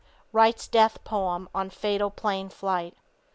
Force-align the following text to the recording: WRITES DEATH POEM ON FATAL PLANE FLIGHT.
WRITES 0.33 0.67
DEATH 0.67 1.03
POEM 1.03 1.47
ON 1.53 1.69
FATAL 1.69 2.09
PLANE 2.09 2.49
FLIGHT. 2.49 2.95